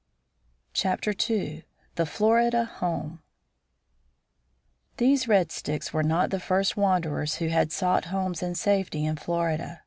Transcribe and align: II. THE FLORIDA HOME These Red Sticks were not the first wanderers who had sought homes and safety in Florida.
II. 0.83 1.63
THE 1.93 2.05
FLORIDA 2.07 2.65
HOME 2.79 3.21
These 4.97 5.27
Red 5.27 5.51
Sticks 5.51 5.93
were 5.93 6.01
not 6.01 6.31
the 6.31 6.39
first 6.39 6.75
wanderers 6.75 7.35
who 7.35 7.49
had 7.49 7.71
sought 7.71 8.05
homes 8.05 8.41
and 8.41 8.57
safety 8.57 9.05
in 9.05 9.15
Florida. 9.17 9.79